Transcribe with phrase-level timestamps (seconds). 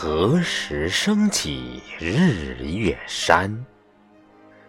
[0.00, 3.66] 何时升起日月山？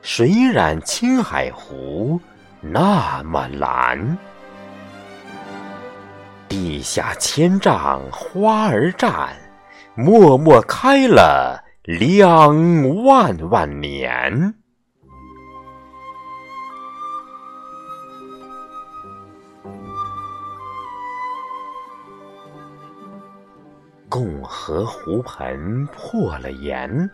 [0.00, 2.18] 水染青海湖
[2.62, 4.16] 那么蓝？
[6.48, 9.28] 地下千丈花儿绽，
[9.94, 14.54] 默默开了两万万年。
[24.18, 27.08] 共和湖盆破了岩，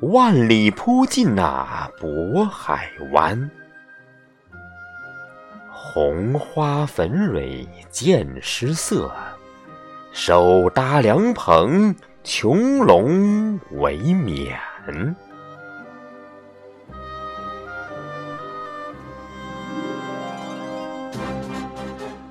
[0.00, 3.50] 万里铺尽那渤海湾。
[5.70, 9.12] 红花粉蕊渐失色，
[10.10, 14.58] 手搭凉棚，穹隆为冕。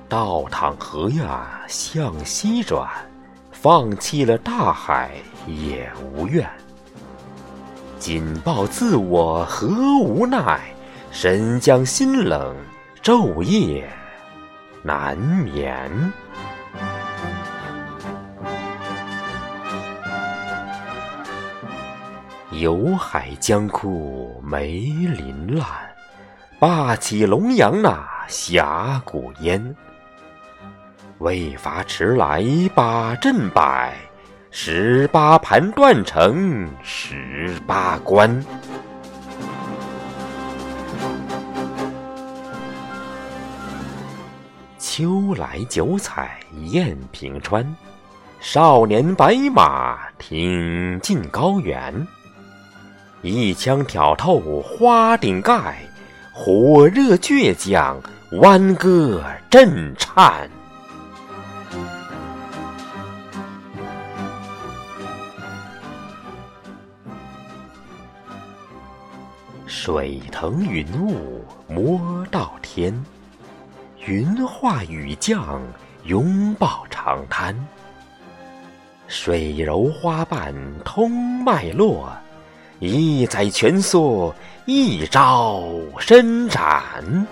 [0.08, 3.07] 倒淌河呀，向西转。
[3.60, 5.10] 放弃了大海
[5.48, 6.48] 也无怨，
[7.98, 9.66] 紧抱自我何
[9.98, 10.60] 无奈？
[11.10, 12.54] 身将心冷，
[13.02, 13.90] 昼夜
[14.84, 15.90] 难眠。
[22.52, 25.66] 有海江枯梅林烂，
[26.60, 29.74] 霸起龙阳那峡谷烟。
[31.18, 32.44] 未发迟来
[32.76, 33.92] 把阵摆，
[34.52, 38.44] 十八盘断成十八关。
[44.78, 47.66] 秋来九彩雁平川，
[48.38, 52.06] 少年白马挺进高原。
[53.22, 55.78] 一枪挑透花顶盖，
[56.32, 58.00] 火热倔强
[58.40, 59.20] 弯歌
[59.50, 60.48] 震颤。
[69.68, 73.04] 水腾云雾摸到天，
[74.06, 75.62] 云化雨降
[76.04, 77.54] 拥抱长滩。
[79.08, 80.54] 水柔花瓣
[80.86, 81.10] 通
[81.44, 82.10] 脉络，
[82.78, 84.34] 一载蜷缩
[84.64, 85.62] 一朝
[85.98, 87.26] 伸展。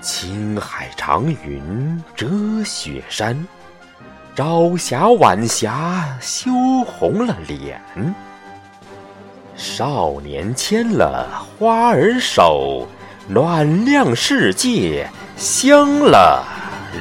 [0.00, 2.28] 青海长云遮
[2.62, 3.36] 雪山。
[4.34, 6.50] 朝霞晚霞羞
[6.86, 7.78] 红了脸，
[9.54, 12.86] 少年牵了花儿手，
[13.28, 16.42] 暖亮世界，香了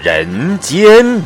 [0.03, 1.22] 人间。